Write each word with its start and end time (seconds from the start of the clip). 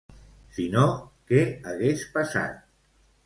Si 0.55 0.63
no 0.75 0.85
què 1.31 1.43
hagués 1.73 2.07
passat? 2.17 2.59